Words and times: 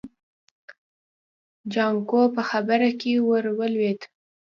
جانکو 1.73 2.21
په 2.35 2.41
خبره 2.49 2.89
کې 2.99 3.11
ور 3.27 3.45
ولوېد. 3.57 4.01